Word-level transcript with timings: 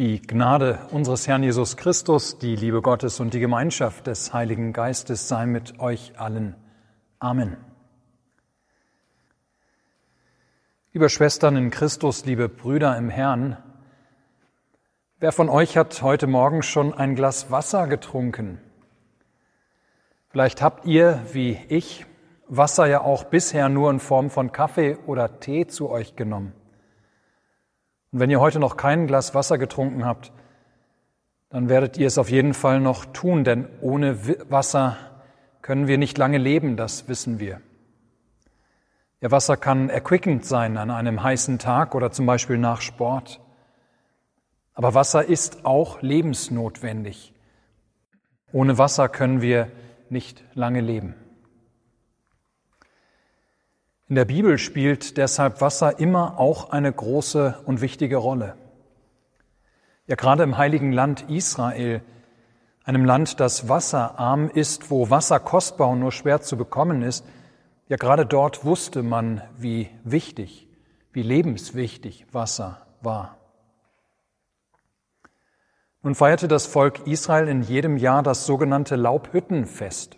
Die 0.00 0.22
Gnade 0.22 0.78
unseres 0.92 1.28
Herrn 1.28 1.42
Jesus 1.42 1.76
Christus, 1.76 2.38
die 2.38 2.56
Liebe 2.56 2.80
Gottes 2.80 3.20
und 3.20 3.34
die 3.34 3.38
Gemeinschaft 3.38 4.06
des 4.06 4.32
Heiligen 4.32 4.72
Geistes 4.72 5.28
sei 5.28 5.44
mit 5.44 5.78
euch 5.78 6.18
allen. 6.18 6.56
Amen. 7.18 7.58
Liebe 10.94 11.10
Schwestern 11.10 11.54
in 11.58 11.70
Christus, 11.70 12.24
liebe 12.24 12.48
Brüder 12.48 12.96
im 12.96 13.10
Herrn, 13.10 13.58
wer 15.18 15.32
von 15.32 15.50
euch 15.50 15.76
hat 15.76 16.00
heute 16.00 16.26
Morgen 16.26 16.62
schon 16.62 16.94
ein 16.94 17.14
Glas 17.14 17.50
Wasser 17.50 17.86
getrunken? 17.86 18.58
Vielleicht 20.30 20.62
habt 20.62 20.86
ihr, 20.86 21.22
wie 21.34 21.58
ich, 21.68 22.06
Wasser 22.48 22.86
ja 22.86 23.02
auch 23.02 23.24
bisher 23.24 23.68
nur 23.68 23.90
in 23.90 24.00
Form 24.00 24.30
von 24.30 24.50
Kaffee 24.50 24.96
oder 25.06 25.40
Tee 25.40 25.66
zu 25.66 25.90
euch 25.90 26.16
genommen. 26.16 26.54
Und 28.12 28.20
wenn 28.20 28.30
ihr 28.30 28.40
heute 28.40 28.58
noch 28.58 28.76
kein 28.76 29.06
Glas 29.06 29.34
Wasser 29.34 29.58
getrunken 29.58 30.04
habt, 30.04 30.32
dann 31.48 31.68
werdet 31.68 31.96
ihr 31.98 32.06
es 32.06 32.18
auf 32.18 32.30
jeden 32.30 32.54
Fall 32.54 32.80
noch 32.80 33.06
tun, 33.06 33.44
denn 33.44 33.68
ohne 33.80 34.18
Wasser 34.50 34.96
können 35.62 35.86
wir 35.86 35.98
nicht 35.98 36.16
lange 36.18 36.38
leben, 36.38 36.76
das 36.76 37.08
wissen 37.08 37.38
wir. 37.38 37.60
Ja, 39.20 39.30
Wasser 39.30 39.56
kann 39.56 39.90
erquickend 39.90 40.44
sein 40.46 40.78
an 40.78 40.90
einem 40.90 41.22
heißen 41.22 41.58
Tag 41.58 41.94
oder 41.94 42.10
zum 42.10 42.24
Beispiel 42.24 42.56
nach 42.56 42.80
Sport. 42.80 43.40
Aber 44.72 44.94
Wasser 44.94 45.24
ist 45.24 45.66
auch 45.66 46.00
lebensnotwendig. 46.00 47.34
Ohne 48.52 48.78
Wasser 48.78 49.08
können 49.08 49.42
wir 49.42 49.70
nicht 50.08 50.42
lange 50.54 50.80
leben. 50.80 51.14
In 54.10 54.16
der 54.16 54.24
Bibel 54.24 54.58
spielt 54.58 55.18
deshalb 55.18 55.60
Wasser 55.60 56.00
immer 56.00 56.40
auch 56.40 56.70
eine 56.70 56.92
große 56.92 57.60
und 57.64 57.80
wichtige 57.80 58.16
Rolle. 58.16 58.56
Ja, 60.08 60.16
gerade 60.16 60.42
im 60.42 60.58
heiligen 60.58 60.90
Land 60.90 61.30
Israel, 61.30 62.02
einem 62.82 63.04
Land, 63.04 63.38
das 63.38 63.68
wasserarm 63.68 64.50
ist, 64.50 64.90
wo 64.90 65.10
Wasser 65.10 65.38
kostbar 65.38 65.90
und 65.90 66.00
nur 66.00 66.10
schwer 66.10 66.40
zu 66.40 66.56
bekommen 66.56 67.02
ist, 67.02 67.24
ja, 67.86 67.96
gerade 67.96 68.26
dort 68.26 68.64
wusste 68.64 69.04
man, 69.04 69.42
wie 69.56 69.88
wichtig, 70.02 70.66
wie 71.12 71.22
lebenswichtig 71.22 72.26
Wasser 72.32 72.84
war. 73.02 73.36
Nun 76.02 76.16
feierte 76.16 76.48
das 76.48 76.66
Volk 76.66 77.06
Israel 77.06 77.46
in 77.46 77.62
jedem 77.62 77.96
Jahr 77.96 78.24
das 78.24 78.44
sogenannte 78.44 78.96
Laubhüttenfest. 78.96 80.16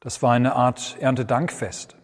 Das 0.00 0.24
war 0.24 0.32
eine 0.32 0.56
Art 0.56 0.96
Erntedankfest 0.98 1.97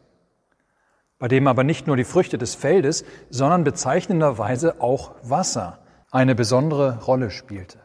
bei 1.25 1.29
dem 1.29 1.47
aber 1.47 1.65
nicht 1.65 1.87
nur 1.87 1.97
die 1.97 2.05
Früchte 2.05 2.37
des 2.37 2.55
Feldes, 2.55 3.03
sondern 3.31 3.65
bezeichnenderweise 3.65 4.83
auch 4.83 5.15
Wasser 5.23 5.79
eine 6.11 6.35
besondere 6.35 7.03
Rolle 7.03 7.31
spielte. 7.31 7.79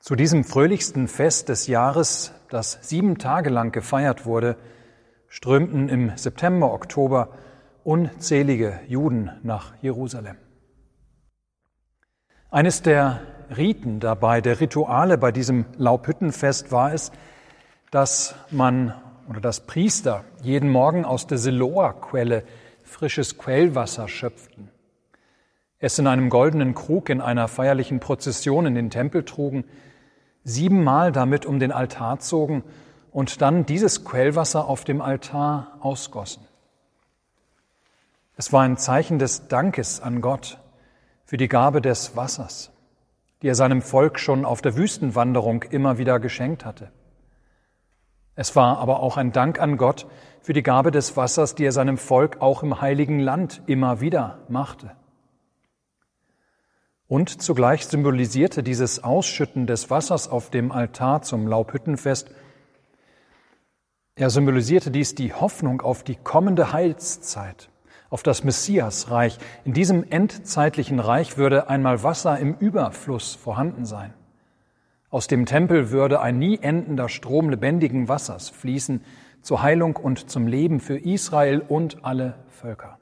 Zu 0.00 0.16
diesem 0.16 0.42
fröhlichsten 0.42 1.06
Fest 1.06 1.48
des 1.48 1.68
Jahres, 1.68 2.32
das 2.50 2.80
sieben 2.82 3.18
Tage 3.18 3.48
lang 3.48 3.70
gefeiert 3.70 4.26
wurde, 4.26 4.56
strömten 5.28 5.88
im 5.88 6.16
September, 6.16 6.72
Oktober 6.72 7.28
unzählige 7.84 8.80
Juden 8.88 9.30
nach 9.44 9.72
Jerusalem. 9.80 10.38
Eines 12.50 12.82
der 12.82 13.20
Riten 13.56 14.00
dabei, 14.00 14.40
der 14.40 14.58
Rituale 14.58 15.16
bei 15.16 15.30
diesem 15.30 15.66
Laubhüttenfest 15.76 16.72
war 16.72 16.92
es, 16.92 17.12
dass 17.92 18.34
man 18.50 18.94
oder 19.28 19.40
dass 19.40 19.66
Priester 19.66 20.24
jeden 20.42 20.70
Morgen 20.70 21.04
aus 21.04 21.26
der 21.26 21.38
Siloa-Quelle 21.38 22.44
frisches 22.82 23.38
Quellwasser 23.38 24.08
schöpften, 24.08 24.70
es 25.78 25.98
in 25.98 26.06
einem 26.06 26.30
goldenen 26.30 26.74
Krug 26.74 27.10
in 27.10 27.20
einer 27.20 27.48
feierlichen 27.48 28.00
Prozession 28.00 28.66
in 28.66 28.74
den 28.74 28.90
Tempel 28.90 29.24
trugen, 29.24 29.64
siebenmal 30.44 31.12
damit 31.12 31.44
um 31.44 31.58
den 31.58 31.72
Altar 31.72 32.20
zogen 32.20 32.62
und 33.10 33.42
dann 33.42 33.66
dieses 33.66 34.04
Quellwasser 34.04 34.68
auf 34.68 34.84
dem 34.84 35.00
Altar 35.00 35.78
ausgossen. 35.80 36.46
Es 38.36 38.52
war 38.52 38.62
ein 38.62 38.76
Zeichen 38.76 39.18
des 39.18 39.48
Dankes 39.48 40.00
an 40.00 40.20
Gott 40.20 40.58
für 41.24 41.36
die 41.36 41.48
Gabe 41.48 41.80
des 41.80 42.16
Wassers, 42.16 42.70
die 43.42 43.48
er 43.48 43.54
seinem 43.54 43.82
Volk 43.82 44.18
schon 44.18 44.44
auf 44.44 44.62
der 44.62 44.76
Wüstenwanderung 44.76 45.62
immer 45.64 45.98
wieder 45.98 46.20
geschenkt 46.20 46.64
hatte. 46.64 46.92
Es 48.36 48.54
war 48.54 48.78
aber 48.78 49.00
auch 49.00 49.16
ein 49.16 49.32
Dank 49.32 49.58
an 49.58 49.78
Gott 49.78 50.06
für 50.42 50.52
die 50.52 50.62
Gabe 50.62 50.90
des 50.90 51.16
Wassers, 51.16 51.54
die 51.54 51.64
er 51.64 51.72
seinem 51.72 51.96
Volk 51.96 52.40
auch 52.40 52.62
im 52.62 52.80
heiligen 52.80 53.18
Land 53.18 53.62
immer 53.66 54.00
wieder 54.00 54.38
machte. 54.48 54.92
Und 57.08 57.40
zugleich 57.40 57.86
symbolisierte 57.86 58.62
dieses 58.62 59.02
Ausschütten 59.02 59.66
des 59.66 59.90
Wassers 59.90 60.28
auf 60.28 60.50
dem 60.50 60.70
Altar 60.70 61.22
zum 61.22 61.48
Laubhüttenfest, 61.48 62.30
er 64.18 64.30
symbolisierte 64.30 64.90
dies 64.90 65.14
die 65.14 65.34
Hoffnung 65.34 65.82
auf 65.82 66.02
die 66.02 66.16
kommende 66.16 66.72
Heilszeit, 66.72 67.68
auf 68.08 68.22
das 68.22 68.44
Messiasreich. 68.44 69.38
In 69.64 69.74
diesem 69.74 70.10
endzeitlichen 70.10 71.00
Reich 71.00 71.36
würde 71.36 71.68
einmal 71.68 72.02
Wasser 72.02 72.38
im 72.38 72.54
Überfluss 72.54 73.34
vorhanden 73.34 73.84
sein. 73.84 74.14
Aus 75.10 75.28
dem 75.28 75.46
Tempel 75.46 75.90
würde 75.90 76.20
ein 76.20 76.38
nie 76.38 76.58
endender 76.58 77.08
Strom 77.08 77.50
lebendigen 77.50 78.08
Wassers 78.08 78.48
fließen 78.48 79.04
zur 79.42 79.62
Heilung 79.62 79.96
und 79.96 80.28
zum 80.28 80.46
Leben 80.46 80.80
für 80.80 80.98
Israel 80.98 81.60
und 81.60 82.04
alle 82.04 82.34
Völker. 82.48 82.98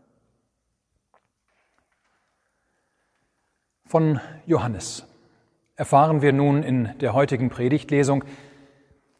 Von 3.87 4.20
Johannes 4.47 5.06
erfahren 5.76 6.20
wir 6.20 6.32
nun 6.32 6.62
in 6.62 6.91
der 7.00 7.15
heutigen 7.15 7.48
Predigtlesung, 7.48 8.25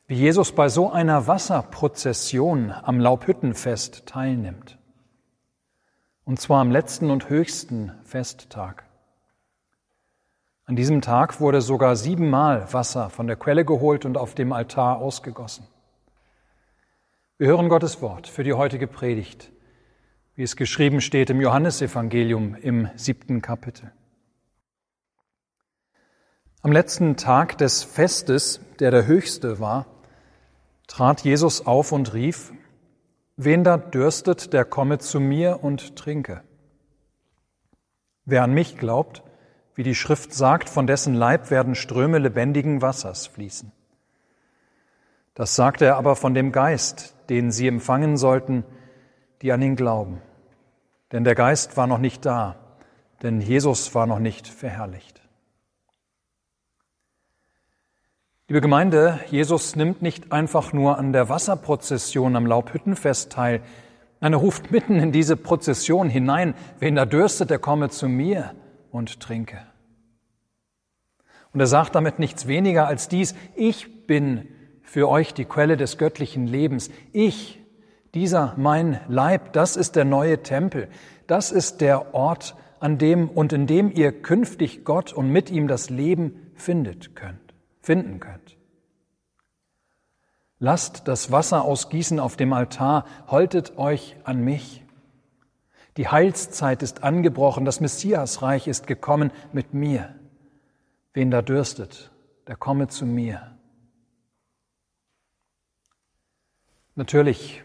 wie 0.07 0.17
Jesus 0.17 0.53
bei 0.53 0.69
so 0.69 0.91
einer 0.91 1.27
Wasserprozession 1.27 2.71
am 2.71 3.01
Laubhüttenfest 3.01 4.05
teilnimmt. 4.07 4.79
Und 6.25 6.41
zwar 6.41 6.61
am 6.61 6.71
letzten 6.71 7.11
und 7.11 7.29
höchsten 7.29 7.93
Festtag. 8.05 8.85
An 10.67 10.77
diesem 10.77 11.03
Tag 11.03 11.41
wurde 11.41 11.61
sogar 11.61 11.95
siebenmal 11.95 12.73
Wasser 12.73 13.11
von 13.11 13.27
der 13.27 13.37
Quelle 13.37 13.67
geholt 13.67 14.07
und 14.07 14.17
auf 14.17 14.35
dem 14.35 14.53
Altar 14.53 14.97
ausgegossen. 14.97 15.67
Wir 17.37 17.49
hören 17.49 17.69
Gottes 17.69 18.01
Wort 18.01 18.29
für 18.29 18.45
die 18.45 18.55
heutige 18.55 18.87
Predigt, 18.87 19.53
wie 20.37 20.43
es 20.43 20.57
geschrieben 20.57 21.03
steht 21.03 21.29
im 21.29 21.41
Johannesevangelium 21.41 22.55
im 22.55 22.89
siebten 22.97 23.43
Kapitel. 23.43 23.93
Am 26.63 26.73
letzten 26.73 27.19
Tag 27.19 27.59
des 27.59 27.85
Festes, 27.85 28.61
der 28.81 28.91
der 28.91 29.07
höchste 29.07 29.61
war, 29.61 29.85
trat 30.87 31.21
Jesus 31.21 31.67
auf 31.67 31.93
und 31.93 32.15
rief, 32.15 32.53
Wen 33.37 33.65
da 33.65 33.77
dürstet, 33.77 34.53
der 34.53 34.65
komme 34.65 34.99
zu 34.99 35.19
mir 35.19 35.63
und 35.63 35.97
trinke. 35.97 36.43
Wer 38.25 38.45
an 38.45 38.55
mich 38.55 38.79
glaubt, 38.79 39.25
wie 39.75 39.83
die 39.83 39.95
Schrift 39.95 40.33
sagt, 40.33 40.69
von 40.69 40.87
dessen 40.87 41.15
Leib 41.15 41.51
werden 41.51 41.75
Ströme 41.75 42.19
lebendigen 42.19 42.81
Wassers 42.81 43.27
fließen. 43.27 43.73
Das 45.35 45.57
sagte 45.57 45.85
er 45.85 45.97
aber 45.97 46.15
von 46.15 46.35
dem 46.35 46.53
Geist, 46.53 47.15
den 47.29 47.51
sie 47.51 47.67
empfangen 47.67 48.17
sollten, 48.17 48.65
die 49.43 49.51
an 49.51 49.63
ihn 49.63 49.75
glauben. 49.75 50.23
Denn 51.11 51.25
der 51.25 51.35
Geist 51.35 51.77
war 51.77 51.87
noch 51.87 51.99
nicht 51.99 52.25
da, 52.25 52.57
denn 53.23 53.41
Jesus 53.41 53.95
war 53.95 54.07
noch 54.07 54.21
nicht 54.21 54.47
verherrlicht. 54.47 55.21
Liebe 58.47 58.61
Gemeinde, 58.61 59.19
Jesus 59.31 59.75
nimmt 59.75 60.03
nicht 60.03 60.31
einfach 60.31 60.73
nur 60.73 60.99
an 60.99 61.13
der 61.13 61.29
Wasserprozession 61.29 62.37
am 62.37 62.47
Laubhüttenfest 62.47 63.33
teil, 63.33 63.63
nein, 64.21 64.35
er 64.35 64.39
ruft 64.39 64.71
mitten 64.71 65.01
in 65.01 65.13
diese 65.13 65.37
Prozession 65.37 66.09
hinein, 66.09 66.55
wen 66.79 66.95
da 66.95 67.07
dürstet, 67.07 67.51
der 67.51 67.59
komme 67.59 67.89
zu 67.89 68.09
mir 68.09 68.55
und 68.95 69.19
trinke. 69.21 69.59
Und 71.53 71.61
er 71.61 71.67
sagt 71.67 71.95
damit 71.95 72.19
nichts 72.19 72.47
weniger 72.47 72.87
als 72.87 73.09
dies, 73.09 73.35
ich 73.57 74.07
bin 74.07 74.49
für 74.83 75.09
euch 75.09 75.35
die 75.35 75.45
Quelle 75.45 75.77
des 75.77 75.99
göttlichen 75.99 76.47
Lebens. 76.47 76.91
Ich, 77.13 77.61
dieser 78.15 78.55
mein 78.57 79.01
Leib, 79.09 79.53
das 79.53 79.77
ist 79.77 79.97
der 79.97 80.05
neue 80.05 80.43
Tempel. 80.43 80.89
Das 81.27 81.51
ist 81.51 81.81
der 81.81 82.15
Ort, 82.15 82.55
an 82.79 82.99
dem 82.99 83.29
und 83.29 83.53
in 83.53 83.67
dem 83.67 83.91
ihr 83.91 84.13
künftig 84.13 84.85
Gott 84.85 85.13
und 85.13 85.31
mit 85.31 85.51
ihm 85.51 85.69
das 85.69 85.91
Leben 85.91 86.53
findet 86.55 87.17
könnt, 87.17 87.55
finden 87.81 88.21
könnt. 88.21 88.57
Lasst 90.59 91.09
das 91.09 91.33
Wasser 91.33 91.65
ausgießen 91.65 92.21
auf 92.21 92.37
dem 92.37 92.53
Altar, 92.53 93.07
holtet 93.27 93.77
euch 93.79 94.17
an 94.25 94.45
mich. 94.45 94.84
Die 95.97 96.09
Heilszeit 96.09 96.83
ist 96.83 97.05
angebrochen, 97.05 97.65
das 97.65 97.81
Messiasreich 97.81 98.67
ist 98.67 98.87
gekommen 98.87 99.31
mit 99.53 99.75
mir. 99.75 100.15
Wen 101.13 101.31
da 101.31 101.43
dürstet, 101.43 102.11
der 102.49 102.57
komme 102.57 102.89
zu 102.89 103.07
mir. 103.07 103.57
Natürlich, 106.97 107.63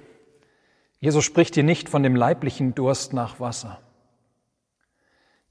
Jesus 1.00 1.24
spricht 1.24 1.56
hier 1.56 1.64
nicht 1.64 1.90
von 1.90 2.04
dem 2.04 2.16
leiblichen 2.16 2.76
Durst 2.76 3.14
nach 3.14 3.40
Wasser. 3.40 3.80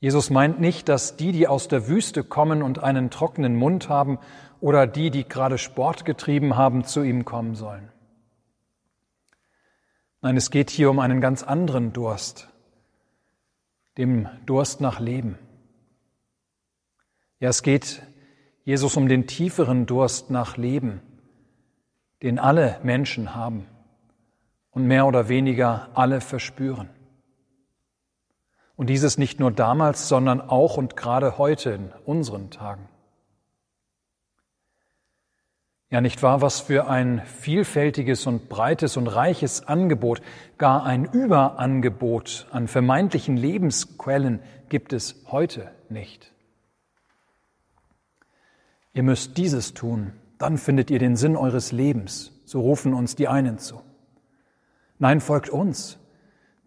Jesus 0.00 0.30
meint 0.30 0.60
nicht, 0.60 0.88
dass 0.88 1.16
die, 1.16 1.32
die 1.32 1.48
aus 1.48 1.66
der 1.66 1.88
Wüste 1.88 2.22
kommen 2.22 2.62
und 2.62 2.78
einen 2.78 3.10
trockenen 3.10 3.56
Mund 3.56 3.88
haben, 3.88 4.18
oder 4.60 4.86
die, 4.86 5.10
die 5.10 5.28
gerade 5.28 5.58
Sport 5.58 6.04
getrieben 6.04 6.56
haben, 6.56 6.84
zu 6.84 7.02
ihm 7.02 7.24
kommen 7.24 7.54
sollen. 7.54 7.92
Nein, 10.20 10.36
es 10.36 10.50
geht 10.50 10.70
hier 10.70 10.90
um 10.90 10.98
einen 10.98 11.20
ganz 11.20 11.44
anderen 11.44 11.92
Durst, 11.92 12.48
dem 13.98 14.28
Durst 14.46 14.80
nach 14.80 15.00
Leben. 15.00 15.38
Ja, 17.40 17.50
es 17.50 17.62
geht 17.62 18.02
Jesus 18.64 18.96
um 18.96 19.08
den 19.08 19.26
tieferen 19.26 19.86
Durst 19.86 20.30
nach 20.30 20.56
Leben, 20.56 21.02
den 22.22 22.38
alle 22.38 22.78
Menschen 22.82 23.34
haben 23.34 23.66
und 24.70 24.86
mehr 24.86 25.06
oder 25.06 25.28
weniger 25.28 25.90
alle 25.94 26.20
verspüren. 26.20 26.88
Und 28.76 28.88
dieses 28.88 29.18
nicht 29.18 29.40
nur 29.40 29.50
damals, 29.50 30.08
sondern 30.08 30.40
auch 30.40 30.76
und 30.76 30.96
gerade 30.96 31.36
heute 31.36 31.70
in 31.70 31.92
unseren 32.04 32.50
Tagen. 32.50 32.88
Ja, 35.90 36.02
nicht 36.02 36.22
wahr, 36.22 36.42
was 36.42 36.60
für 36.60 36.86
ein 36.86 37.22
vielfältiges 37.24 38.26
und 38.26 38.50
breites 38.50 38.98
und 38.98 39.06
reiches 39.06 39.66
Angebot, 39.66 40.20
gar 40.58 40.84
ein 40.84 41.06
Überangebot 41.06 42.46
an 42.50 42.68
vermeintlichen 42.68 43.38
Lebensquellen 43.38 44.40
gibt 44.68 44.92
es 44.92 45.24
heute 45.28 45.70
nicht. 45.88 46.34
Ihr 48.92 49.02
müsst 49.02 49.38
dieses 49.38 49.72
tun, 49.72 50.12
dann 50.36 50.58
findet 50.58 50.90
ihr 50.90 50.98
den 50.98 51.16
Sinn 51.16 51.36
eures 51.36 51.72
Lebens, 51.72 52.32
so 52.44 52.60
rufen 52.60 52.92
uns 52.92 53.16
die 53.16 53.28
einen 53.28 53.58
zu. 53.58 53.80
Nein, 54.98 55.22
folgt 55.22 55.48
uns, 55.48 55.98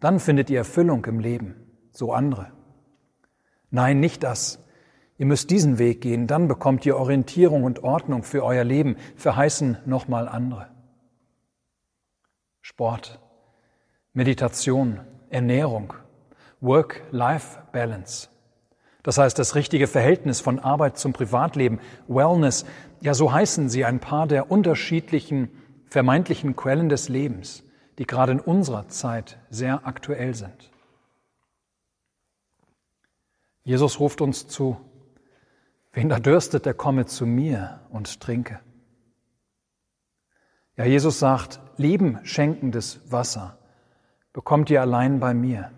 dann 0.00 0.18
findet 0.18 0.50
ihr 0.50 0.58
Erfüllung 0.58 1.04
im 1.04 1.20
Leben, 1.20 1.54
so 1.92 2.12
andere. 2.12 2.50
Nein, 3.70 4.00
nicht 4.00 4.24
das, 4.24 4.58
Ihr 5.22 5.26
müsst 5.26 5.50
diesen 5.50 5.78
Weg 5.78 6.00
gehen, 6.00 6.26
dann 6.26 6.48
bekommt 6.48 6.84
ihr 6.84 6.96
Orientierung 6.96 7.62
und 7.62 7.84
Ordnung 7.84 8.24
für 8.24 8.44
euer 8.44 8.64
Leben, 8.64 8.96
verheißen 9.14 9.78
nochmal 9.86 10.28
andere. 10.28 10.66
Sport, 12.60 13.20
Meditation, 14.14 14.98
Ernährung, 15.30 15.94
Work-Life-Balance. 16.60 18.30
Das 19.04 19.16
heißt, 19.16 19.38
das 19.38 19.54
richtige 19.54 19.86
Verhältnis 19.86 20.40
von 20.40 20.58
Arbeit 20.58 20.98
zum 20.98 21.12
Privatleben, 21.12 21.78
Wellness, 22.08 22.64
ja, 23.00 23.14
so 23.14 23.32
heißen 23.32 23.68
sie 23.68 23.84
ein 23.84 24.00
paar 24.00 24.26
der 24.26 24.50
unterschiedlichen 24.50 25.50
vermeintlichen 25.86 26.56
Quellen 26.56 26.88
des 26.88 27.08
Lebens, 27.08 27.62
die 28.00 28.08
gerade 28.08 28.32
in 28.32 28.40
unserer 28.40 28.88
Zeit 28.88 29.38
sehr 29.50 29.86
aktuell 29.86 30.34
sind. 30.34 30.72
Jesus 33.62 34.00
ruft 34.00 34.20
uns 34.20 34.48
zu, 34.48 34.78
Wen 35.92 36.08
da 36.08 36.18
dürstet, 36.18 36.64
der 36.64 36.74
komme 36.74 37.06
zu 37.06 37.26
mir 37.26 37.80
und 37.90 38.20
trinke. 38.20 38.60
Ja, 40.76 40.86
Jesus 40.86 41.18
sagt, 41.18 41.60
Leben 41.76 42.18
schenkendes 42.22 43.00
Wasser 43.12 43.58
bekommt 44.32 44.70
ihr 44.70 44.80
allein 44.80 45.20
bei 45.20 45.34
mir. 45.34 45.70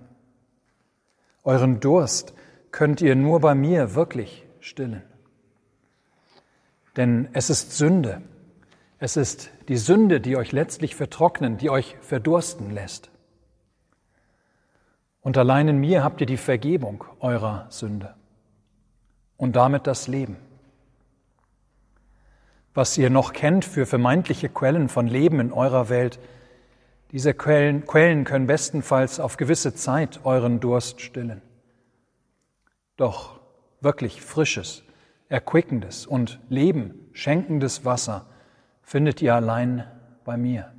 Euren 1.43 1.81
Durst 1.81 2.33
könnt 2.71 3.01
ihr 3.01 3.17
nur 3.17 3.41
bei 3.41 3.57
mir 3.57 3.97
wirklich 3.97 4.47
stillen. 4.61 5.03
Denn 6.97 7.29
es 7.33 7.51
ist 7.51 7.77
Sünde. 7.77 8.23
Es 9.01 9.17
ist 9.17 9.51
die 9.69 9.77
Sünde, 9.77 10.21
die 10.21 10.37
euch 10.37 10.53
letztlich 10.53 10.95
vertrocknen, 10.95 11.59
die 11.59 11.71
euch 11.71 11.97
verdursten 12.01 12.71
lässt. 12.71 13.11
Und 15.21 15.37
allein 15.37 15.67
in 15.67 15.79
mir 15.79 16.05
habt 16.05 16.21
ihr 16.21 16.27
die 16.27 16.37
Vergebung 16.37 17.05
eurer 17.19 17.67
Sünde 17.71 18.15
und 19.37 19.57
damit 19.57 19.87
das 19.87 20.09
Leben. 20.09 20.37
Was 22.75 22.99
ihr 22.99 23.09
noch 23.09 23.33
kennt 23.33 23.65
für 23.65 23.87
vermeintliche 23.87 24.49
Quellen 24.49 24.89
von 24.89 25.07
Leben 25.07 25.39
in 25.39 25.53
eurer 25.53 25.89
Welt, 25.89 26.19
diese 27.13 27.33
Quellen, 27.33 27.87
Quellen 27.87 28.25
können 28.25 28.49
bestenfalls 28.49 29.21
auf 29.21 29.37
gewisse 29.37 29.75
Zeit 29.75 30.21
euren 30.25 30.59
Durst 30.59 31.01
stillen. 31.01 31.41
Doch 32.97 33.41
wirklich 33.81 34.21
frisches, 34.21 34.83
erquickendes 35.29 36.07
und 36.07 36.41
Leben 36.49 37.09
schenkendes 37.13 37.85
Wasser 37.85 38.27
findet 38.83 39.23
ihr 39.23 39.35
allein 39.35 39.87
bei 40.25 40.37
mir. 40.37 40.74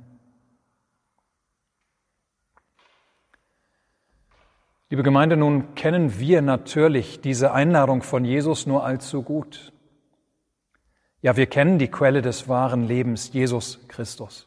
Liebe 4.88 5.02
Gemeinde, 5.02 5.36
nun 5.36 5.74
kennen 5.74 6.20
wir 6.20 6.42
natürlich 6.42 7.20
diese 7.20 7.52
Einladung 7.52 8.02
von 8.02 8.24
Jesus 8.24 8.66
nur 8.66 8.84
allzu 8.84 9.24
gut. 9.24 9.72
Ja, 11.22 11.36
wir 11.36 11.46
kennen 11.46 11.80
die 11.80 11.88
Quelle 11.90 12.22
des 12.22 12.48
wahren 12.48 12.86
Lebens, 12.86 13.32
Jesus 13.32 13.80
Christus. 13.88 14.46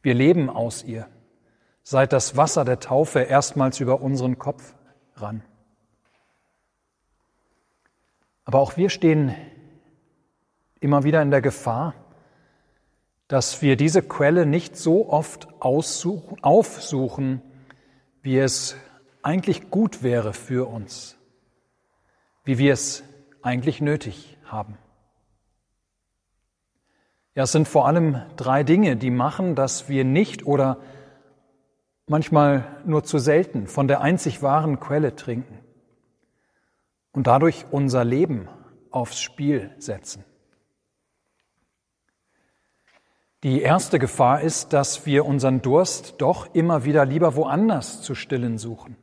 Wir 0.00 0.14
leben 0.14 0.48
aus 0.48 0.84
ihr, 0.84 1.06
seit 1.82 2.14
das 2.14 2.38
Wasser 2.38 2.64
der 2.64 2.80
Taufe 2.80 3.20
erstmals 3.20 3.78
über 3.78 4.00
unseren 4.00 4.38
Kopf 4.38 4.74
ran. 5.16 5.42
Aber 8.46 8.60
auch 8.60 8.78
wir 8.78 8.88
stehen 8.88 9.34
immer 10.80 11.04
wieder 11.04 11.20
in 11.20 11.30
der 11.30 11.42
Gefahr, 11.42 11.92
dass 13.28 13.60
wir 13.60 13.76
diese 13.76 14.00
Quelle 14.00 14.46
nicht 14.46 14.78
so 14.78 15.10
oft 15.10 15.46
aufsuchen, 15.60 17.42
wie 18.22 18.38
es 18.38 18.76
eigentlich 19.26 19.70
gut 19.70 20.04
wäre 20.04 20.32
für 20.32 20.68
uns, 20.68 21.18
wie 22.44 22.58
wir 22.58 22.72
es 22.72 23.02
eigentlich 23.42 23.80
nötig 23.80 24.38
haben. 24.44 24.78
Ja, 27.34 27.42
es 27.42 27.50
sind 27.50 27.66
vor 27.66 27.88
allem 27.88 28.22
drei 28.36 28.62
Dinge, 28.62 28.96
die 28.96 29.10
machen, 29.10 29.56
dass 29.56 29.88
wir 29.88 30.04
nicht 30.04 30.46
oder 30.46 30.78
manchmal 32.06 32.80
nur 32.84 33.02
zu 33.02 33.18
selten 33.18 33.66
von 33.66 33.88
der 33.88 34.00
einzig 34.00 34.42
wahren 34.42 34.78
Quelle 34.78 35.16
trinken 35.16 35.58
und 37.10 37.26
dadurch 37.26 37.66
unser 37.72 38.04
Leben 38.04 38.48
aufs 38.92 39.20
Spiel 39.20 39.74
setzen. 39.78 40.24
Die 43.42 43.60
erste 43.60 43.98
Gefahr 43.98 44.40
ist, 44.40 44.72
dass 44.72 45.04
wir 45.04 45.26
unseren 45.26 45.62
Durst 45.62 46.14
doch 46.18 46.54
immer 46.54 46.84
wieder 46.84 47.04
lieber 47.04 47.34
woanders 47.34 48.02
zu 48.02 48.14
stillen 48.14 48.56
suchen 48.56 48.96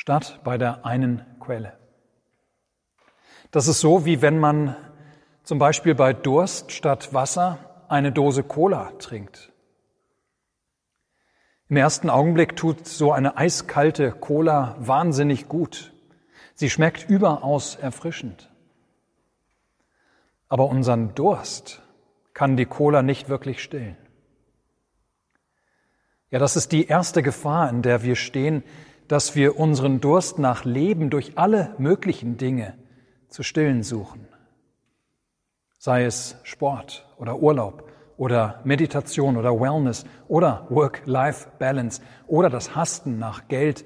statt 0.00 0.40
bei 0.44 0.56
der 0.56 0.86
einen 0.86 1.26
Quelle. 1.40 1.78
Das 3.50 3.68
ist 3.68 3.80
so, 3.80 4.06
wie 4.06 4.22
wenn 4.22 4.38
man 4.38 4.74
zum 5.42 5.58
Beispiel 5.58 5.94
bei 5.94 6.14
Durst 6.14 6.72
statt 6.72 7.12
Wasser 7.12 7.84
eine 7.86 8.10
Dose 8.10 8.42
Cola 8.42 8.92
trinkt. 8.92 9.52
Im 11.68 11.76
ersten 11.76 12.08
Augenblick 12.08 12.56
tut 12.56 12.88
so 12.88 13.12
eine 13.12 13.36
eiskalte 13.36 14.10
Cola 14.10 14.74
wahnsinnig 14.78 15.48
gut. 15.48 15.92
Sie 16.54 16.70
schmeckt 16.70 17.10
überaus 17.10 17.76
erfrischend. 17.76 18.50
Aber 20.48 20.70
unseren 20.70 21.14
Durst 21.14 21.82
kann 22.32 22.56
die 22.56 22.64
Cola 22.64 23.02
nicht 23.02 23.28
wirklich 23.28 23.62
stillen. 23.62 23.98
Ja, 26.30 26.38
das 26.38 26.56
ist 26.56 26.72
die 26.72 26.86
erste 26.86 27.22
Gefahr, 27.22 27.68
in 27.68 27.82
der 27.82 28.02
wir 28.02 28.16
stehen, 28.16 28.62
dass 29.10 29.34
wir 29.34 29.58
unseren 29.58 30.00
Durst 30.00 30.38
nach 30.38 30.64
Leben 30.64 31.10
durch 31.10 31.36
alle 31.36 31.74
möglichen 31.78 32.36
Dinge 32.36 32.78
zu 33.26 33.42
stillen 33.42 33.82
suchen. 33.82 34.28
Sei 35.78 36.04
es 36.04 36.36
Sport 36.44 37.08
oder 37.16 37.40
Urlaub 37.40 37.90
oder 38.16 38.60
Meditation 38.62 39.36
oder 39.36 39.50
Wellness 39.58 40.04
oder 40.28 40.64
Work-Life-Balance 40.70 42.02
oder 42.28 42.50
das 42.50 42.76
Hasten 42.76 43.18
nach 43.18 43.48
Geld, 43.48 43.84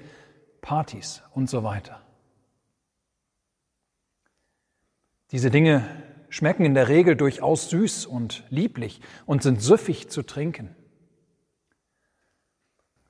Partys 0.60 1.22
und 1.32 1.48
so 1.48 1.64
weiter. 1.64 2.02
Diese 5.30 5.50
Dinge 5.50 5.88
schmecken 6.28 6.66
in 6.66 6.74
der 6.74 6.88
Regel 6.88 7.16
durchaus 7.16 7.70
süß 7.70 8.04
und 8.04 8.44
lieblich 8.50 9.00
und 9.24 9.42
sind 9.42 9.62
süffig 9.62 10.10
zu 10.10 10.22
trinken. 10.22 10.76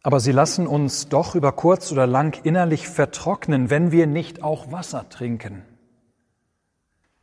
Aber 0.04 0.20
sie 0.20 0.32
lassen 0.32 0.66
uns 0.66 1.08
doch 1.08 1.34
über 1.34 1.52
kurz 1.52 1.90
oder 1.90 2.06
lang 2.06 2.38
innerlich 2.44 2.88
vertrocknen, 2.88 3.70
wenn 3.70 3.90
wir 3.90 4.06
nicht 4.06 4.42
auch 4.42 4.70
Wasser 4.70 5.08
trinken. 5.08 5.64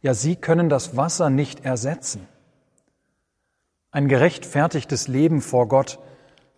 Ja, 0.02 0.16
sie 0.16 0.36
können 0.36 0.68
das 0.68 0.98
Wasser 0.98 1.30
nicht 1.30 1.64
ersetzen. 1.64 2.28
Ein 3.92 4.08
gerechtfertigtes 4.08 5.08
Leben 5.08 5.42
vor 5.42 5.68
Gott 5.68 6.00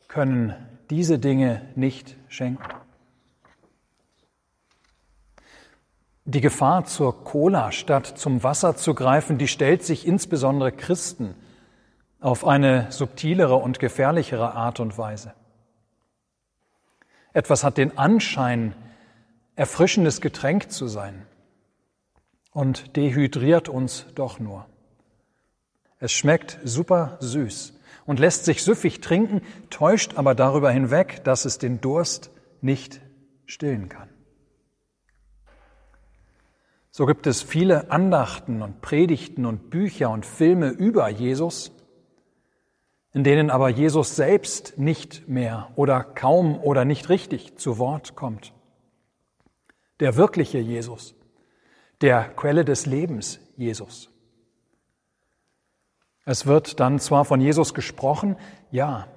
können 0.07 0.55
diese 0.89 1.19
Dinge 1.19 1.61
nicht 1.75 2.15
schenken. 2.29 2.63
Die 6.23 6.39
Gefahr 6.39 6.85
zur 6.85 7.25
Cola 7.25 7.73
statt 7.73 8.07
zum 8.07 8.43
Wasser 8.43 8.77
zu 8.77 8.93
greifen, 8.93 9.37
die 9.37 9.49
stellt 9.49 9.83
sich 9.83 10.07
insbesondere 10.07 10.71
Christen 10.71 11.35
auf 12.21 12.47
eine 12.47 12.89
subtilere 12.93 13.55
und 13.55 13.79
gefährlichere 13.79 14.53
Art 14.53 14.79
und 14.79 14.97
Weise. 14.97 15.33
Etwas 17.33 17.63
hat 17.63 17.77
den 17.77 17.97
Anschein, 17.97 18.75
erfrischendes 19.55 20.21
Getränk 20.21 20.71
zu 20.71 20.87
sein 20.87 21.25
und 22.51 22.95
dehydriert 22.95 23.69
uns 23.69 24.05
doch 24.15 24.39
nur. 24.39 24.67
Es 25.99 26.11
schmeckt 26.11 26.59
super 26.63 27.17
süß 27.19 27.79
und 28.05 28.19
lässt 28.19 28.45
sich 28.45 28.63
süffig 28.63 29.01
trinken, 29.01 29.41
täuscht 29.69 30.15
aber 30.15 30.35
darüber 30.35 30.71
hinweg, 30.71 31.23
dass 31.23 31.45
es 31.45 31.57
den 31.57 31.81
Durst 31.81 32.31
nicht 32.61 33.01
stillen 33.45 33.89
kann. 33.89 34.09
So 36.91 37.07
gibt 37.07 37.25
es 37.25 37.41
viele 37.41 37.89
Andachten 37.89 38.61
und 38.61 38.81
Predigten 38.81 39.47
und 39.47 39.71
Bücher 39.71 40.11
und 40.11 40.27
Filme 40.27 40.69
über 40.69 41.09
Jesus, 41.09 41.71
in 43.13 43.23
denen 43.23 43.51
aber 43.51 43.69
Jesus 43.69 44.15
selbst 44.15 44.77
nicht 44.77 45.27
mehr 45.27 45.71
oder 45.75 46.03
kaum 46.03 46.59
oder 46.59 46.83
nicht 46.83 47.09
richtig 47.09 47.57
zu 47.57 47.77
Wort 47.77 48.15
kommt. 48.15 48.53
Der 49.99 50.15
wirkliche 50.17 50.57
Jesus, 50.57 51.15
der 52.01 52.27
Quelle 52.29 52.65
des 52.65 52.87
Lebens 52.87 53.39
Jesus. 53.55 54.09
Es 56.25 56.47
wird 56.47 56.79
dann 56.79 56.99
zwar 56.99 57.25
von 57.25 57.39
Jesus 57.39 57.73
gesprochen, 57.73 58.35
ja, 58.71 59.07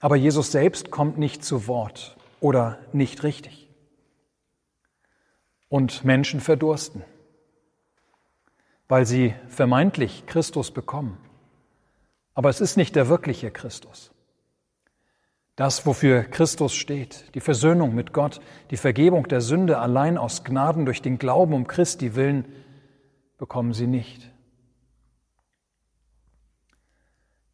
aber 0.00 0.16
Jesus 0.16 0.50
selbst 0.50 0.90
kommt 0.90 1.16
nicht 1.16 1.44
zu 1.44 1.68
Wort 1.68 2.16
oder 2.40 2.78
nicht 2.92 3.22
richtig. 3.22 3.68
Und 5.68 6.04
Menschen 6.04 6.40
verdursten, 6.40 7.04
weil 8.88 9.06
sie 9.06 9.34
vermeintlich 9.48 10.26
Christus 10.26 10.72
bekommen. 10.72 11.18
Aber 12.34 12.48
es 12.48 12.60
ist 12.60 12.76
nicht 12.76 12.96
der 12.96 13.08
wirkliche 13.08 13.50
Christus. 13.50 14.12
Das, 15.56 15.84
wofür 15.84 16.22
Christus 16.22 16.74
steht, 16.74 17.34
die 17.34 17.40
Versöhnung 17.40 17.94
mit 17.94 18.12
Gott, 18.14 18.40
die 18.70 18.78
Vergebung 18.78 19.28
der 19.28 19.42
Sünde 19.42 19.78
allein 19.78 20.16
aus 20.16 20.44
Gnaden 20.44 20.86
durch 20.86 21.02
den 21.02 21.18
Glauben 21.18 21.52
um 21.52 21.66
Christi 21.66 22.14
willen, 22.14 22.46
bekommen 23.36 23.74
sie 23.74 23.86
nicht. 23.86 24.30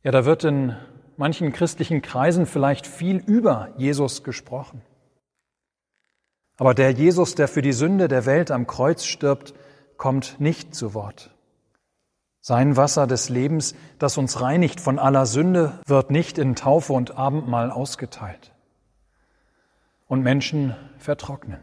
Ja, 0.05 0.13
da 0.13 0.25
wird 0.25 0.45
in 0.45 0.77
manchen 1.17 1.53
christlichen 1.53 2.01
Kreisen 2.01 2.47
vielleicht 2.47 2.87
viel 2.87 3.17
über 3.17 3.75
Jesus 3.77 4.23
gesprochen. 4.23 4.81
Aber 6.57 6.75
der 6.75 6.93
Jesus, 6.93 7.35
der 7.35 7.49
für 7.49 7.63
die 7.63 7.73
Sünde 7.73 8.07
der 8.07 8.27
Welt 8.27 8.51
am 8.51 8.67
Kreuz 8.67 9.05
stirbt, 9.05 9.55
kommt 9.97 10.41
nicht 10.41 10.75
zu 10.75 10.95
Wort. 10.95 11.35
Sein 12.41 12.77
Wasser 12.77 13.07
des 13.07 13.29
Lebens, 13.29 13.75
das 13.99 14.17
uns 14.17 14.41
reinigt 14.41 14.81
von 14.81 14.99
aller 14.99 15.27
Sünde, 15.27 15.81
wird 15.87 16.11
nicht 16.11 16.39
in 16.39 16.55
Taufe 16.55 16.93
und 16.93 17.17
Abendmahl 17.17 17.71
ausgeteilt. 17.71 18.53
Und 20.07 20.23
Menschen 20.23 20.75
vertrocknen 20.99 21.61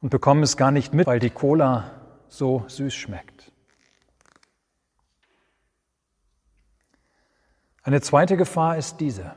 und 0.00 0.10
bekommen 0.10 0.42
es 0.42 0.56
gar 0.56 0.70
nicht 0.70 0.94
mit, 0.94 1.06
weil 1.06 1.18
die 1.18 1.30
Cola 1.30 1.90
so 2.28 2.64
süß 2.68 2.94
schmeckt. 2.94 3.52
Eine 7.82 8.00
zweite 8.00 8.36
Gefahr 8.36 8.76
ist 8.76 9.00
diese. 9.00 9.34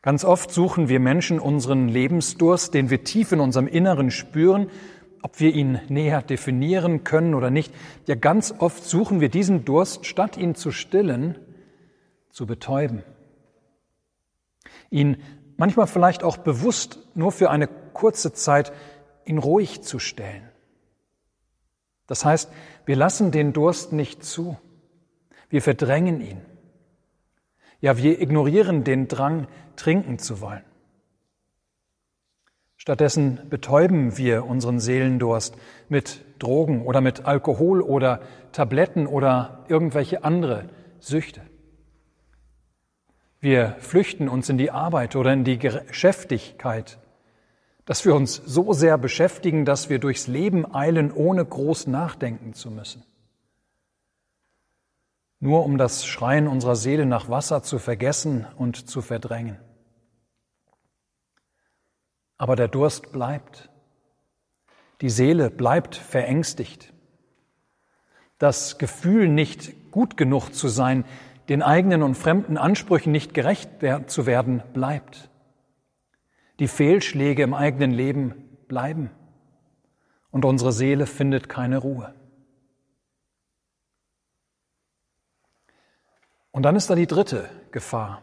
Ganz 0.00 0.24
oft 0.24 0.50
suchen 0.50 0.88
wir 0.88 1.00
Menschen 1.00 1.38
unseren 1.38 1.86
Lebensdurst, 1.88 2.74
den 2.74 2.90
wir 2.90 3.04
tief 3.04 3.30
in 3.30 3.40
unserem 3.40 3.68
Inneren 3.68 4.10
spüren, 4.10 4.68
ob 5.22 5.40
wir 5.40 5.54
ihn 5.54 5.80
näher 5.88 6.20
definieren 6.20 7.04
können 7.04 7.34
oder 7.34 7.50
nicht. 7.50 7.72
Ja, 8.06 8.14
ganz 8.14 8.52
oft 8.58 8.84
suchen 8.84 9.20
wir 9.20 9.28
diesen 9.28 9.64
Durst, 9.64 10.04
statt 10.04 10.36
ihn 10.36 10.54
zu 10.54 10.72
stillen, 10.72 11.38
zu 12.30 12.46
betäuben. 12.46 13.02
Ihn 14.90 15.22
manchmal 15.56 15.86
vielleicht 15.86 16.24
auch 16.24 16.36
bewusst 16.36 16.98
nur 17.14 17.32
für 17.32 17.50
eine 17.50 17.68
kurze 17.68 18.32
Zeit 18.32 18.72
ihn 19.24 19.38
ruhig 19.38 19.82
zu 19.82 19.98
stellen. 19.98 20.48
Das 22.06 22.24
heißt, 22.24 22.50
wir 22.84 22.96
lassen 22.96 23.30
den 23.30 23.52
Durst 23.52 23.92
nicht 23.92 24.24
zu. 24.24 24.58
Wir 25.48 25.62
verdrängen 25.62 26.20
ihn. 26.20 26.40
Ja, 27.80 27.96
wir 27.96 28.20
ignorieren 28.20 28.84
den 28.84 29.08
Drang, 29.08 29.46
trinken 29.76 30.18
zu 30.18 30.40
wollen. 30.40 30.64
Stattdessen 32.82 33.38
betäuben 33.48 34.18
wir 34.18 34.44
unseren 34.44 34.80
Seelendurst 34.80 35.54
mit 35.88 36.24
Drogen 36.40 36.84
oder 36.84 37.00
mit 37.00 37.26
Alkohol 37.26 37.80
oder 37.80 38.18
Tabletten 38.50 39.06
oder 39.06 39.64
irgendwelche 39.68 40.24
andere 40.24 40.68
Süchte. 40.98 41.42
Wir 43.38 43.76
flüchten 43.78 44.28
uns 44.28 44.48
in 44.48 44.58
die 44.58 44.72
Arbeit 44.72 45.14
oder 45.14 45.32
in 45.32 45.44
die 45.44 45.60
Geschäftigkeit, 45.60 46.98
dass 47.84 48.04
wir 48.04 48.16
uns 48.16 48.42
so 48.46 48.72
sehr 48.72 48.98
beschäftigen, 48.98 49.64
dass 49.64 49.88
wir 49.88 50.00
durchs 50.00 50.26
Leben 50.26 50.74
eilen, 50.74 51.12
ohne 51.12 51.44
groß 51.44 51.86
nachdenken 51.86 52.52
zu 52.52 52.72
müssen. 52.72 53.04
Nur 55.38 55.64
um 55.64 55.78
das 55.78 56.04
Schreien 56.04 56.48
unserer 56.48 56.74
Seele 56.74 57.06
nach 57.06 57.28
Wasser 57.28 57.62
zu 57.62 57.78
vergessen 57.78 58.44
und 58.56 58.88
zu 58.88 59.02
verdrängen 59.02 59.60
aber 62.42 62.56
der 62.56 62.66
Durst 62.66 63.12
bleibt. 63.12 63.70
Die 65.00 65.10
Seele 65.10 65.48
bleibt 65.48 65.94
verängstigt. 65.94 66.92
Das 68.38 68.78
Gefühl, 68.78 69.28
nicht 69.28 69.92
gut 69.92 70.16
genug 70.16 70.50
zu 70.50 70.66
sein, 70.66 71.04
den 71.48 71.62
eigenen 71.62 72.02
und 72.02 72.16
fremden 72.16 72.58
Ansprüchen 72.58 73.12
nicht 73.12 73.32
gerecht 73.32 73.70
zu 74.08 74.26
werden, 74.26 74.60
bleibt. 74.72 75.30
Die 76.58 76.66
Fehlschläge 76.66 77.44
im 77.44 77.54
eigenen 77.54 77.92
Leben 77.92 78.34
bleiben 78.66 79.12
und 80.32 80.44
unsere 80.44 80.72
Seele 80.72 81.06
findet 81.06 81.48
keine 81.48 81.78
Ruhe. 81.78 82.12
Und 86.50 86.64
dann 86.64 86.74
ist 86.74 86.90
da 86.90 86.96
die 86.96 87.06
dritte 87.06 87.48
Gefahr. 87.70 88.20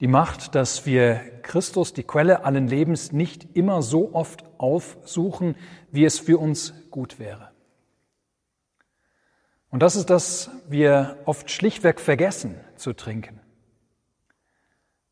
Die 0.00 0.08
Macht, 0.08 0.54
dass 0.54 0.84
wir 0.84 1.20
Christus, 1.42 1.94
die 1.94 2.02
Quelle 2.02 2.44
allen 2.44 2.68
Lebens, 2.68 3.12
nicht 3.12 3.56
immer 3.56 3.80
so 3.80 4.14
oft 4.14 4.44
aufsuchen, 4.58 5.56
wie 5.90 6.04
es 6.04 6.18
für 6.18 6.38
uns 6.38 6.74
gut 6.90 7.18
wäre. 7.18 7.50
Und 9.70 9.80
das 9.80 9.96
ist, 9.96 10.10
dass 10.10 10.50
wir 10.68 11.18
oft 11.24 11.50
schlichtweg 11.50 12.00
vergessen 12.00 12.60
zu 12.76 12.92
trinken, 12.92 13.40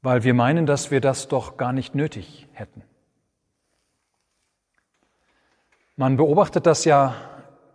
weil 0.03 0.23
wir 0.23 0.35
meinen, 0.35 0.67
dass 0.67 0.91
wir 0.91 1.00
das 1.00 1.29
doch 1.29 1.57
gar 1.57 1.73
nicht 1.73 1.95
nötig 1.95 2.47
hätten. 2.53 2.83
Man 5.97 6.17
beobachtet 6.17 6.67
das 6.67 6.85
ja 6.85 7.14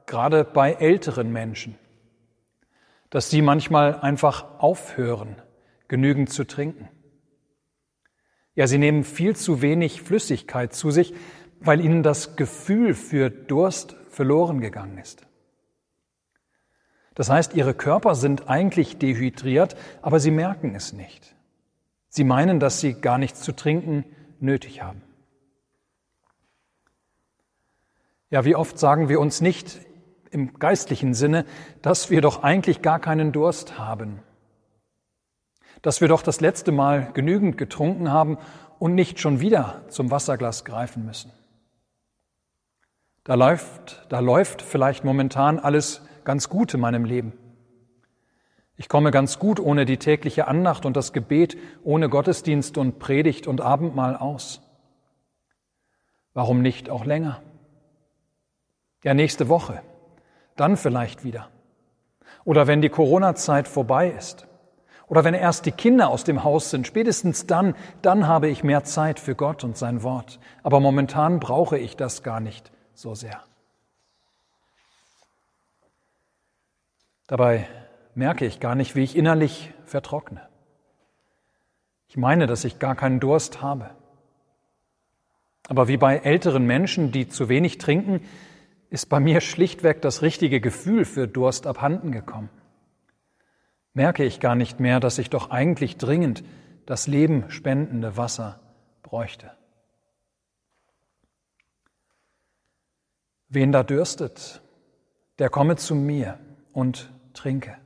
gerade 0.05 0.43
bei 0.43 0.73
älteren 0.73 1.31
Menschen, 1.31 1.77
dass 3.09 3.29
sie 3.29 3.41
manchmal 3.41 3.99
einfach 3.99 4.59
aufhören, 4.59 5.41
genügend 5.87 6.29
zu 6.29 6.45
trinken. 6.45 6.89
Ja, 8.59 8.67
sie 8.67 8.77
nehmen 8.77 9.05
viel 9.05 9.37
zu 9.37 9.61
wenig 9.61 10.01
Flüssigkeit 10.01 10.73
zu 10.73 10.91
sich, 10.91 11.13
weil 11.61 11.79
ihnen 11.79 12.03
das 12.03 12.35
Gefühl 12.35 12.93
für 12.93 13.29
Durst 13.29 13.95
verloren 14.09 14.59
gegangen 14.59 14.97
ist. 14.97 15.25
Das 17.15 17.29
heißt, 17.29 17.53
ihre 17.53 17.73
Körper 17.73 18.15
sind 18.15 18.49
eigentlich 18.49 18.97
dehydriert, 18.97 19.77
aber 20.01 20.19
sie 20.19 20.31
merken 20.31 20.75
es 20.75 20.91
nicht. 20.91 21.37
Sie 22.09 22.25
meinen, 22.25 22.59
dass 22.59 22.81
sie 22.81 22.95
gar 22.95 23.17
nichts 23.17 23.43
zu 23.43 23.53
trinken 23.53 24.03
nötig 24.41 24.83
haben. 24.83 25.03
Ja, 28.29 28.43
wie 28.43 28.57
oft 28.57 28.77
sagen 28.77 29.07
wir 29.07 29.21
uns 29.21 29.39
nicht 29.39 29.79
im 30.31 30.59
geistlichen 30.59 31.13
Sinne, 31.13 31.45
dass 31.81 32.09
wir 32.09 32.19
doch 32.19 32.43
eigentlich 32.43 32.81
gar 32.81 32.99
keinen 32.99 33.31
Durst 33.31 33.79
haben 33.79 34.19
dass 35.81 36.01
wir 36.01 36.07
doch 36.07 36.21
das 36.21 36.41
letzte 36.41 36.71
Mal 36.71 37.11
genügend 37.13 37.57
getrunken 37.57 38.11
haben 38.11 38.37
und 38.79 38.95
nicht 38.95 39.19
schon 39.19 39.39
wieder 39.39 39.81
zum 39.89 40.11
Wasserglas 40.11 40.65
greifen 40.65 41.05
müssen. 41.05 41.31
Da 43.23 43.35
läuft, 43.35 44.05
da 44.09 44.19
läuft 44.19 44.61
vielleicht 44.61 45.03
momentan 45.03 45.59
alles 45.59 46.01
ganz 46.23 46.49
gut 46.49 46.73
in 46.73 46.79
meinem 46.79 47.05
Leben. 47.05 47.33
Ich 48.75 48.87
komme 48.87 49.11
ganz 49.11 49.39
gut 49.39 49.59
ohne 49.59 49.85
die 49.85 49.97
tägliche 49.97 50.47
Andacht 50.47 50.85
und 50.85 50.95
das 50.95 51.11
Gebet, 51.11 51.57
ohne 51.83 52.09
Gottesdienst 52.09 52.77
und 52.77 52.97
Predigt 52.97 53.45
und 53.45 53.61
Abendmahl 53.61 54.15
aus. 54.15 54.61
Warum 56.33 56.61
nicht 56.61 56.89
auch 56.89 57.05
länger? 57.05 57.41
Ja, 59.03 59.13
nächste 59.13 59.49
Woche, 59.49 59.81
dann 60.55 60.77
vielleicht 60.77 61.23
wieder. 61.23 61.49
Oder 62.45 62.67
wenn 62.67 62.81
die 62.81 62.89
Corona-Zeit 62.89 63.67
vorbei 63.67 64.09
ist. 64.09 64.47
Oder 65.09 65.23
wenn 65.23 65.33
erst 65.33 65.65
die 65.65 65.71
Kinder 65.71 66.09
aus 66.09 66.23
dem 66.23 66.43
Haus 66.43 66.69
sind, 66.69 66.85
spätestens 66.85 67.47
dann, 67.47 67.75
dann 68.03 68.27
habe 68.27 68.47
ich 68.47 68.63
mehr 68.63 68.83
Zeit 68.83 69.19
für 69.19 69.35
Gott 69.35 69.63
und 69.63 69.75
sein 69.75 70.03
Wort. 70.03 70.39
Aber 70.61 70.79
momentan 70.79 71.39
brauche 71.39 71.79
ich 71.79 71.97
das 71.97 72.21
gar 72.21 72.39
nicht 72.39 72.71
so 72.93 73.15
sehr. 73.15 73.41
Dabei 77.25 77.67
merke 78.13 78.45
ich 78.45 78.59
gar 78.59 78.75
nicht, 78.75 78.95
wie 78.95 79.03
ich 79.03 79.17
innerlich 79.17 79.73
vertrockne. 79.85 80.47
Ich 82.07 82.17
meine, 82.17 82.45
dass 82.45 82.63
ich 82.63 82.79
gar 82.79 82.95
keinen 82.95 83.19
Durst 83.19 83.61
habe. 83.61 83.89
Aber 85.67 85.87
wie 85.87 85.97
bei 85.97 86.17
älteren 86.17 86.65
Menschen, 86.65 87.11
die 87.11 87.27
zu 87.27 87.49
wenig 87.49 87.79
trinken, 87.79 88.21
ist 88.89 89.09
bei 89.09 89.19
mir 89.19 89.41
schlichtweg 89.41 90.01
das 90.01 90.21
richtige 90.21 90.59
Gefühl 90.59 91.05
für 91.05 91.27
Durst 91.27 91.67
abhanden 91.67 92.11
gekommen. 92.11 92.49
Merke 93.93 94.23
ich 94.23 94.39
gar 94.39 94.55
nicht 94.55 94.79
mehr, 94.79 94.99
dass 94.99 95.17
ich 95.17 95.29
doch 95.29 95.49
eigentlich 95.49 95.97
dringend 95.97 96.43
das 96.85 97.07
Leben 97.07 97.49
spendende 97.49 98.17
Wasser 98.17 98.59
bräuchte. 99.03 99.51
Wen 103.47 103.71
da 103.71 103.83
dürstet, 103.83 104.61
der 105.39 105.49
komme 105.49 105.75
zu 105.75 105.95
mir 105.95 106.39
und 106.73 107.11
trinke. 107.33 107.77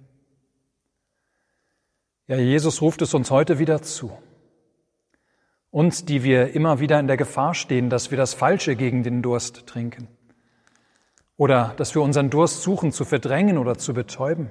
Ja, 2.27 2.37
Jesus 2.37 2.81
ruft 2.81 3.01
es 3.01 3.13
uns 3.13 3.31
heute 3.31 3.59
wieder 3.59 3.81
zu. 3.81 4.17
Uns, 5.69 6.05
die 6.05 6.23
wir 6.23 6.53
immer 6.53 6.79
wieder 6.79 6.99
in 6.99 7.07
der 7.07 7.17
Gefahr 7.17 7.53
stehen, 7.53 7.89
dass 7.89 8.11
wir 8.11 8.17
das 8.17 8.33
Falsche 8.33 8.75
gegen 8.75 9.03
den 9.03 9.21
Durst 9.21 9.67
trinken. 9.67 10.07
Oder 11.35 11.73
dass 11.77 11.95
wir 11.95 12.01
unseren 12.01 12.29
Durst 12.29 12.61
suchen 12.61 12.91
zu 12.91 13.05
verdrängen 13.05 13.57
oder 13.57 13.77
zu 13.77 13.93
betäuben. 13.93 14.49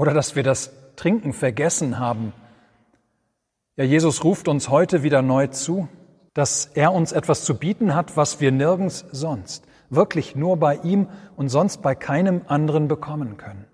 Oder 0.00 0.14
dass 0.14 0.34
wir 0.34 0.42
das 0.42 0.72
Trinken 0.96 1.34
vergessen 1.34 1.98
haben. 1.98 2.32
Ja, 3.76 3.84
Jesus 3.84 4.24
ruft 4.24 4.48
uns 4.48 4.70
heute 4.70 5.02
wieder 5.02 5.20
neu 5.20 5.48
zu, 5.48 5.88
dass 6.32 6.70
er 6.72 6.94
uns 6.94 7.12
etwas 7.12 7.44
zu 7.44 7.58
bieten 7.58 7.94
hat, 7.94 8.16
was 8.16 8.40
wir 8.40 8.50
nirgends 8.50 9.04
sonst, 9.12 9.66
wirklich 9.90 10.34
nur 10.34 10.56
bei 10.56 10.76
ihm 10.76 11.06
und 11.36 11.50
sonst 11.50 11.82
bei 11.82 11.94
keinem 11.94 12.40
anderen 12.46 12.88
bekommen 12.88 13.36
können. 13.36 13.66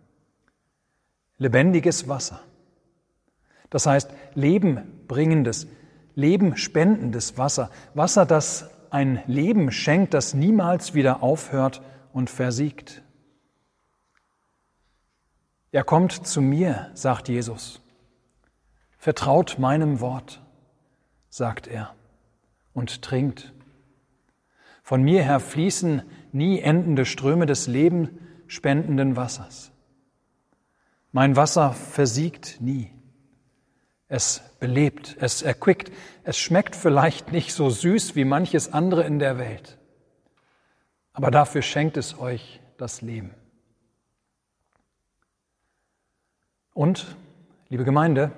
Lebendiges 1.39 2.09
Wasser. 2.09 2.41
Das 3.71 3.87
heißt, 3.87 4.11
lebenbringendes, 4.35 5.69
lebenspendendes 6.17 7.39
Wasser. 7.39 7.71
Wasser, 7.95 8.27
das 8.27 8.69
ein 8.91 9.23
Leben 9.29 9.71
schenkt, 9.71 10.13
das 10.13 10.35
niemals 10.35 10.93
wieder 10.93 11.23
aufhört 11.23 11.83
und 12.13 12.31
versiegt. 12.31 13.05
Er 15.73 15.85
kommt 15.85 16.27
zu 16.27 16.41
mir, 16.41 16.91
sagt 16.95 17.29
Jesus. 17.29 17.83
Vertraut 18.99 19.59
meinem 19.59 20.01
Wort, 20.01 20.43
sagt 21.29 21.67
er, 21.67 21.95
und 22.73 23.03
trinkt. 23.03 23.53
Von 24.83 25.03
mir 25.03 25.23
her 25.23 25.41
fließen 25.41 26.03
nie 26.33 26.61
endende 26.61 27.05
Ströme 27.05 27.47
des 27.47 27.67
lebenspendenden 27.67 29.17
Wassers. 29.17 29.73
Mein 31.13 31.35
Wasser 31.35 31.73
versiegt 31.73 32.61
nie. 32.61 32.93
Es 34.09 34.43
belebt, 34.61 35.17
es 35.19 35.43
erquickt, 35.43 35.91
es 36.23 36.39
schmeckt 36.39 36.77
vielleicht 36.77 37.33
nicht 37.33 37.53
so 37.53 37.71
süß 37.71 38.15
wie 38.15 38.25
manches 38.25 38.73
andere 38.73 39.03
in 39.05 39.19
der 39.19 39.39
Welt, 39.39 39.79
aber 41.13 41.31
dafür 41.33 41.63
schenkt 41.63 41.97
es 41.97 42.19
euch 42.19 42.61
das 42.77 43.03
Leben. 43.03 43.35
Und, 46.77 47.17
liebe 47.71 47.85
Gemeinde, 47.85 48.33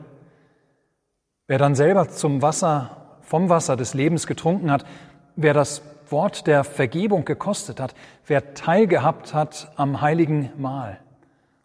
wer 1.49 1.59
dann 1.59 1.75
selber 1.75 2.09
zum 2.09 2.41
Wasser, 2.41 3.19
vom 3.21 3.49
Wasser 3.49 3.75
des 3.75 3.95
Lebens 3.95 4.29
getrunken 4.29 4.71
hat, 4.71 4.87
wer 5.35 5.55
das 5.55 5.83
Wort 6.09 6.47
der 6.47 6.63
Vergebung 6.63 7.25
gekostet 7.25 7.81
hat, 7.81 7.97
wer 8.29 8.55
teilgehabt 8.55 9.35
hat 9.35 9.73
am 9.75 10.03
heiligen 10.03 10.53
Mahl 10.57 11.01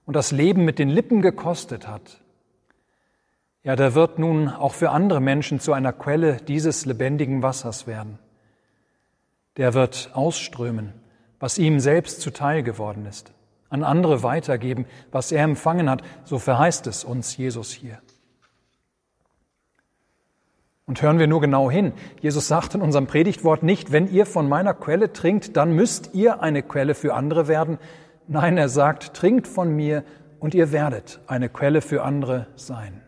und 0.08 0.16
das 0.16 0.32
Leben 0.32 0.66
mit 0.66 0.80
den 0.80 0.90
Lippen 0.90 1.22
gekostet 1.22 1.88
hat, 1.88 2.22
ja, 3.62 3.76
der 3.76 3.94
wird 3.94 4.18
nun 4.18 4.50
auch 4.50 4.74
für 4.74 4.90
andere 4.90 5.22
Menschen 5.22 5.60
zu 5.60 5.74
einer 5.74 5.94
Quelle 5.94 6.38
dieses 6.38 6.88
lebendigen 6.88 7.44
Wassers 7.44 7.86
werden. 7.86 8.18
Der 9.58 9.76
wird 9.76 10.10
ausströmen, 10.14 10.92
was 11.40 11.60
ihm 11.60 11.80
selbst 11.80 12.20
zuteil 12.22 12.64
geworden 12.64 13.06
ist, 13.06 13.32
an 13.74 13.84
andere 13.84 14.22
weitergeben, 14.22 14.86
was 15.12 15.32
er 15.32 15.44
empfangen 15.44 15.90
hat, 15.90 16.04
so 16.24 16.38
verheißt 16.38 16.86
es 16.86 17.04
uns 17.04 17.36
Jesus 17.36 17.72
hier. 17.72 17.98
Und 20.86 21.02
hören 21.02 21.18
wir 21.18 21.26
nur 21.26 21.42
genau 21.42 21.72
hin. 21.72 21.94
Jesus 22.22 22.48
sagt 22.48 22.76
in 22.76 22.82
unserem 22.82 23.08
Predigtwort 23.08 23.64
nicht, 23.64 23.92
wenn 23.92 24.12
ihr 24.12 24.28
von 24.28 24.48
meiner 24.48 24.76
Quelle 24.76 25.12
trinkt, 25.12 25.58
dann 25.58 25.72
müsst 25.72 26.14
ihr 26.14 26.44
eine 26.44 26.62
Quelle 26.62 26.94
für 26.94 27.16
andere 27.16 27.48
werden. 27.48 27.80
Nein, 28.28 28.58
er 28.58 28.70
sagt, 28.70 29.16
trinkt 29.16 29.48
von 29.48 29.76
mir 29.76 30.04
und 30.40 30.54
ihr 30.54 30.72
werdet 30.72 31.22
eine 31.26 31.50
Quelle 31.50 31.82
für 31.82 32.04
andere 32.04 32.48
sein. 32.56 33.02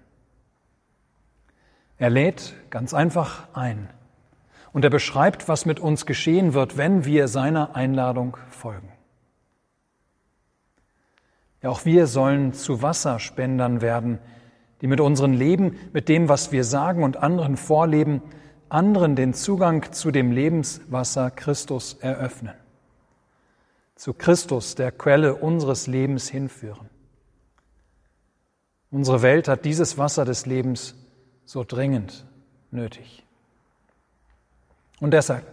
Er 1.97 2.09
lädt 2.09 2.55
ganz 2.71 2.93
einfach 2.95 3.49
ein 3.53 3.89
und 4.73 4.83
er 4.83 4.89
beschreibt, 4.89 5.47
was 5.47 5.67
mit 5.67 5.79
uns 5.79 6.07
geschehen 6.07 6.55
wird, 6.55 6.75
wenn 6.75 7.05
wir 7.05 7.27
seiner 7.27 7.75
Einladung 7.75 8.37
folgen. 8.49 8.94
Ja, 11.65 11.71
auch 11.71 11.83
wir 11.83 12.05
sollen 12.05 12.53
zu 12.53 12.83
Wasserspendern 12.83 13.81
werden, 13.81 14.19
die 14.81 14.87
mit 14.87 15.01
unserem 15.01 15.33
Leben, 15.33 15.79
mit 15.93 16.09
dem, 16.09 16.29
was 16.29 16.51
wir 16.51 16.63
sagen 16.63 17.01
und 17.01 17.17
anderen 17.17 17.57
vorleben, 17.57 18.21
anderen 18.69 19.15
den 19.15 19.33
Zugang 19.33 19.91
zu 19.91 20.11
dem 20.11 20.31
Lebenswasser 20.31 21.31
Christus 21.31 21.95
eröffnen. 21.95 22.53
Zu 23.95 24.13
Christus, 24.13 24.75
der 24.75 24.91
Quelle 24.91 25.33
unseres 25.33 25.87
Lebens 25.87 26.29
hinführen. 26.29 26.87
Unsere 28.91 29.23
Welt 29.23 29.47
hat 29.47 29.65
dieses 29.65 29.97
Wasser 29.97 30.23
des 30.23 30.45
Lebens 30.45 30.93
so 31.45 31.63
dringend 31.63 32.27
nötig. 32.69 33.25
Und 34.99 35.15
deshalb, 35.15 35.47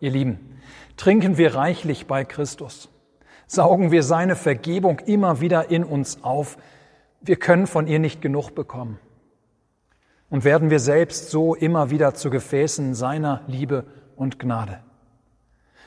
ihr 0.00 0.10
Lieben, 0.10 0.60
trinken 0.98 1.38
wir 1.38 1.54
reichlich 1.54 2.06
bei 2.06 2.26
Christus, 2.26 2.90
saugen 3.46 3.90
wir 3.90 4.02
seine 4.02 4.36
Vergebung 4.36 5.00
immer 5.00 5.40
wieder 5.40 5.70
in 5.70 5.84
uns 5.84 6.22
auf, 6.22 6.56
wir 7.20 7.36
können 7.36 7.66
von 7.66 7.86
ihr 7.86 7.98
nicht 7.98 8.20
genug 8.20 8.50
bekommen. 8.50 8.98
Und 10.30 10.44
werden 10.44 10.70
wir 10.70 10.80
selbst 10.80 11.30
so 11.30 11.54
immer 11.54 11.90
wieder 11.90 12.14
zu 12.14 12.30
Gefäßen 12.30 12.94
seiner 12.94 13.42
Liebe 13.46 13.84
und 14.16 14.38
Gnade. 14.38 14.80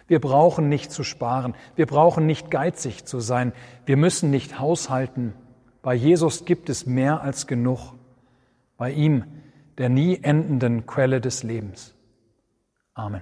Wir 0.07 0.21
brauchen 0.21 0.69
nicht 0.69 0.91
zu 0.91 1.03
sparen, 1.03 1.53
wir 1.75 1.85
brauchen 1.85 2.25
nicht 2.25 2.49
geizig 2.49 3.05
zu 3.05 3.19
sein, 3.19 3.51
wir 3.85 3.97
müssen 3.97 4.31
nicht 4.31 4.59
haushalten. 4.59 5.33
Bei 5.81 5.93
Jesus 5.93 6.45
gibt 6.45 6.69
es 6.69 6.85
mehr 6.85 7.21
als 7.21 7.45
genug. 7.45 7.93
Bei 8.77 8.91
ihm 8.91 9.25
der 9.77 9.89
nie 9.89 10.19
endenden 10.23 10.85
Quelle 10.85 11.21
des 11.21 11.43
Lebens. 11.43 11.93
Amen. 12.93 13.21